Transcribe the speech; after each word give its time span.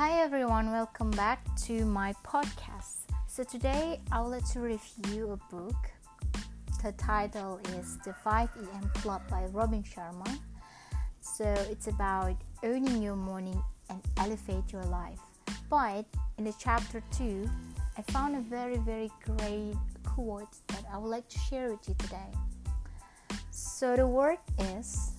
Hi 0.00 0.12
everyone, 0.22 0.72
welcome 0.72 1.10
back 1.10 1.44
to 1.66 1.84
my 1.84 2.14
podcast. 2.24 3.00
So 3.26 3.44
today 3.44 4.00
I 4.10 4.22
would 4.22 4.30
like 4.30 4.50
to 4.52 4.60
review 4.60 5.32
a 5.32 5.54
book. 5.54 5.76
The 6.82 6.92
title 6.92 7.60
is 7.76 7.98
The 7.98 8.14
5 8.14 8.48
AM 8.56 8.88
Club 8.94 9.20
by 9.28 9.44
Robin 9.52 9.82
Sharma. 9.82 10.38
So 11.20 11.44
it's 11.70 11.88
about 11.88 12.34
owning 12.62 13.02
your 13.02 13.14
morning 13.14 13.62
and 13.90 14.00
elevate 14.16 14.72
your 14.72 14.84
life. 14.84 15.20
But 15.68 16.06
in 16.38 16.44
the 16.44 16.54
chapter 16.58 17.02
2, 17.18 17.50
I 17.98 18.02
found 18.10 18.36
a 18.36 18.40
very 18.40 18.78
very 18.78 19.10
great 19.26 19.76
quote 20.02 20.56
that 20.68 20.84
I 20.90 20.96
would 20.96 21.10
like 21.10 21.28
to 21.28 21.38
share 21.40 21.72
with 21.72 21.86
you 21.86 21.94
today. 21.98 22.32
So 23.50 23.96
the 23.96 24.06
word 24.06 24.38
is 24.58 25.12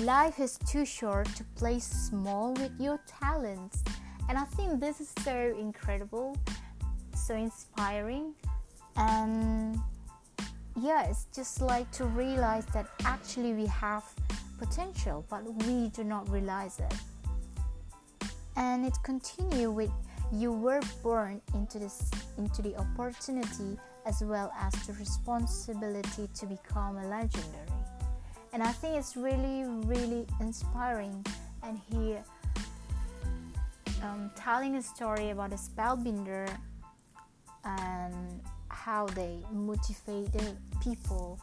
Life 0.00 0.40
is 0.40 0.58
too 0.66 0.84
short 0.84 1.28
to 1.36 1.44
play 1.54 1.78
small 1.78 2.52
with 2.54 2.72
your 2.80 2.98
talents. 3.06 3.84
And 4.28 4.38
I 4.38 4.44
think 4.44 4.80
this 4.80 5.00
is 5.00 5.12
so 5.20 5.54
incredible, 5.58 6.36
so 7.14 7.34
inspiring. 7.34 8.34
And 8.96 9.78
yeah, 10.80 11.04
it's 11.04 11.26
just 11.34 11.60
like 11.60 11.90
to 11.92 12.04
realize 12.06 12.66
that 12.66 12.86
actually 13.04 13.52
we 13.52 13.66
have 13.66 14.04
potential, 14.58 15.24
but 15.28 15.44
we 15.66 15.88
do 15.90 16.04
not 16.04 16.28
realize 16.30 16.78
it. 16.78 16.94
And 18.56 18.86
it 18.86 18.96
continue 19.02 19.70
with 19.70 19.90
you 20.32 20.52
were 20.52 20.80
born 21.02 21.40
into 21.54 21.78
this 21.78 22.10
into 22.38 22.62
the 22.62 22.74
opportunity 22.76 23.78
as 24.06 24.22
well 24.22 24.52
as 24.58 24.72
the 24.86 24.92
responsibility 24.94 26.28
to 26.34 26.46
become 26.46 26.96
a 26.96 27.06
legendary 27.08 27.74
and 28.54 28.62
I 28.62 28.70
think 28.70 28.96
it's 28.96 29.16
really, 29.16 29.64
really 29.66 30.26
inspiring. 30.40 31.26
And 31.64 31.80
he 31.90 32.14
um, 34.04 34.30
telling 34.36 34.76
a 34.76 34.82
story 34.82 35.30
about 35.30 35.52
a 35.52 35.56
spellbinder 35.56 36.48
and 37.64 38.40
how 38.68 39.06
they 39.06 39.38
motivate 39.50 40.30
the 40.32 40.54
people, 40.82 41.40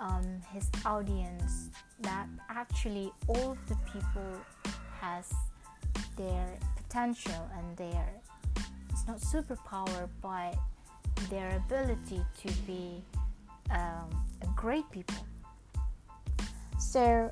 um, 0.00 0.40
his 0.52 0.68
audience. 0.84 1.70
That 2.00 2.28
actually 2.48 3.12
all 3.26 3.56
the 3.66 3.76
people 3.92 4.34
has 5.00 5.32
their 6.16 6.46
potential 6.76 7.48
and 7.56 7.76
their 7.76 8.08
it's 8.90 9.06
not 9.06 9.18
superpower, 9.18 10.08
but 10.20 10.56
their 11.30 11.56
ability 11.56 12.20
to 12.42 12.52
be 12.66 13.02
um, 13.70 14.08
a 14.42 14.46
great 14.56 14.88
people 14.90 15.26
so 16.78 17.30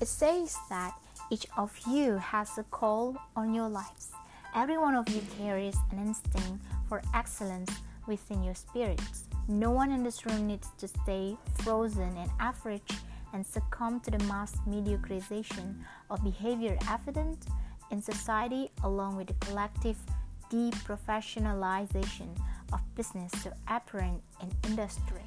it 0.00 0.08
says 0.08 0.56
that 0.70 0.94
each 1.34 1.46
of 1.56 1.76
you 1.88 2.16
has 2.18 2.58
a 2.58 2.62
call 2.62 3.16
on 3.34 3.52
your 3.52 3.68
lives. 3.68 4.12
Every 4.54 4.78
one 4.78 4.94
of 4.94 5.08
you 5.08 5.20
carries 5.36 5.76
an 5.90 5.98
instinct 5.98 6.62
for 6.88 7.02
excellence 7.12 7.72
within 8.06 8.44
your 8.44 8.54
spirits. 8.54 9.24
No 9.48 9.72
one 9.72 9.90
in 9.90 10.04
this 10.04 10.24
room 10.26 10.46
needs 10.46 10.68
to 10.78 10.86
stay 10.86 11.36
frozen 11.58 12.16
and 12.16 12.30
average 12.38 12.92
and 13.32 13.44
succumb 13.44 13.98
to 14.02 14.12
the 14.12 14.24
mass 14.26 14.54
mediocrization 14.68 15.74
of 16.08 16.22
behavior 16.22 16.78
evident 16.88 17.46
in 17.90 18.00
society 18.00 18.70
along 18.84 19.16
with 19.16 19.26
the 19.26 19.46
collective 19.46 19.98
deprofessionalization 20.52 22.28
of 22.72 22.80
business 22.94 23.32
to 23.42 23.52
apparent 23.66 24.22
in 24.40 24.52
industry. 24.70 25.26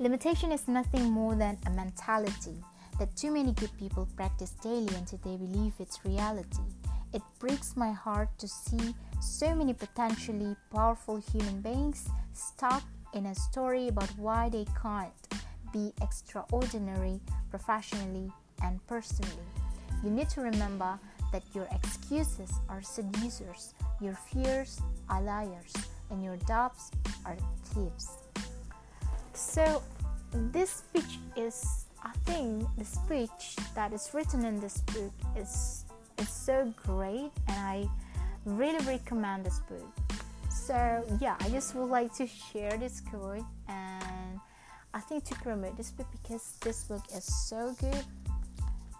Limitation 0.00 0.50
is 0.50 0.66
nothing 0.66 1.04
more 1.12 1.36
than 1.36 1.56
a 1.64 1.70
mentality 1.70 2.56
that 2.98 3.14
too 3.16 3.30
many 3.30 3.52
good 3.52 3.76
people 3.78 4.08
practice 4.16 4.50
daily 4.62 4.94
until 4.94 5.18
they 5.24 5.36
believe 5.36 5.74
it's 5.78 6.04
reality. 6.04 6.62
It 7.12 7.22
breaks 7.38 7.76
my 7.76 7.92
heart 7.92 8.28
to 8.38 8.48
see 8.48 8.94
so 9.20 9.54
many 9.54 9.74
potentially 9.74 10.56
powerful 10.72 11.16
human 11.16 11.60
beings 11.60 12.08
stuck 12.32 12.82
in 13.14 13.26
a 13.26 13.34
story 13.34 13.88
about 13.88 14.10
why 14.18 14.48
they 14.48 14.66
can't 14.80 15.12
be 15.72 15.92
extraordinary 16.02 17.20
professionally 17.50 18.30
and 18.62 18.84
personally. 18.86 19.48
You 20.04 20.10
need 20.10 20.28
to 20.30 20.40
remember 20.40 20.98
that 21.32 21.42
your 21.54 21.68
excuses 21.72 22.52
are 22.68 22.82
seducers, 22.82 23.74
your 24.00 24.14
fears 24.32 24.80
are 25.08 25.22
liars, 25.22 25.72
and 26.10 26.22
your 26.22 26.36
doubts 26.46 26.90
are 27.24 27.36
thieves. 27.64 28.18
So, 29.32 29.82
this 30.32 30.70
speech 30.70 31.18
is, 31.36 31.85
I 32.06 32.12
think, 32.24 32.68
the 32.78 32.84
speech 32.84 33.56
that 33.74 33.92
is 33.92 34.10
written 34.14 34.44
in 34.44 34.60
this 34.60 34.78
book 34.94 35.12
is 35.36 35.84
is 36.18 36.28
so 36.28 36.72
great, 36.86 37.32
and 37.48 37.58
I 37.58 37.88
really 38.44 38.84
recommend 38.86 39.44
this 39.44 39.58
book. 39.68 39.92
So, 40.48 41.04
yeah, 41.20 41.34
I 41.40 41.48
just 41.50 41.74
would 41.74 41.90
like 41.90 42.14
to 42.14 42.26
share 42.28 42.76
this 42.78 43.00
quote, 43.00 43.44
and 43.68 44.40
I 44.94 45.00
think 45.00 45.24
to 45.24 45.34
promote 45.34 45.76
this 45.76 45.90
book 45.90 46.06
because 46.12 46.56
this 46.62 46.84
book 46.84 47.02
is 47.12 47.24
so 47.24 47.74
good. 47.80 48.04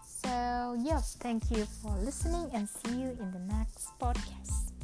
So, 0.05 0.75
yeah, 0.83 0.99
thank 1.23 1.49
you 1.49 1.65
for 1.81 1.91
listening, 2.03 2.49
and 2.53 2.67
see 2.67 2.91
you 3.03 3.17
in 3.21 3.31
the 3.31 3.43
next 3.55 3.87
podcast. 3.99 4.76